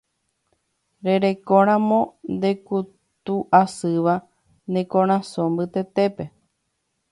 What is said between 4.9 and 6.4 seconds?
korasõ mbytetépe.